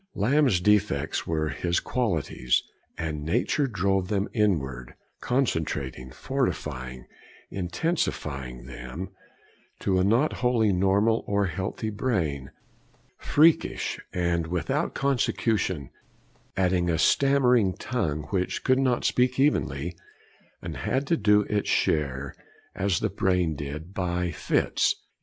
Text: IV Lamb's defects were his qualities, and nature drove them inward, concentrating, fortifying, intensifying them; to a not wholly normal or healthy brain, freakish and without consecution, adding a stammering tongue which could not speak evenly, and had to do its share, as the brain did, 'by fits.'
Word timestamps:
IV 0.15 0.19
Lamb's 0.21 0.59
defects 0.59 1.27
were 1.27 1.49
his 1.49 1.79
qualities, 1.79 2.63
and 2.97 3.21
nature 3.23 3.67
drove 3.67 4.07
them 4.07 4.27
inward, 4.33 4.95
concentrating, 5.19 6.09
fortifying, 6.09 7.05
intensifying 7.51 8.65
them; 8.65 9.09
to 9.79 9.99
a 9.99 10.03
not 10.03 10.33
wholly 10.41 10.73
normal 10.73 11.23
or 11.27 11.45
healthy 11.45 11.91
brain, 11.91 12.49
freakish 13.19 13.99
and 14.11 14.47
without 14.47 14.95
consecution, 14.95 15.91
adding 16.57 16.89
a 16.89 16.97
stammering 16.97 17.71
tongue 17.75 18.23
which 18.31 18.63
could 18.63 18.79
not 18.79 19.05
speak 19.05 19.39
evenly, 19.39 19.95
and 20.63 20.77
had 20.77 21.05
to 21.05 21.15
do 21.15 21.41
its 21.43 21.69
share, 21.69 22.33
as 22.73 23.01
the 23.01 23.09
brain 23.11 23.55
did, 23.55 23.93
'by 23.93 24.31
fits.' 24.31 24.95